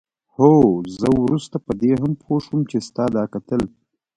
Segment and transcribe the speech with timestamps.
[0.35, 0.53] هو
[0.99, 3.61] زه وروسته په دې هم پوه شوم چې ستا دا کتل.